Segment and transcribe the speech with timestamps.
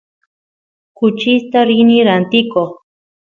[0.97, 2.71] kuchista rini rantikoq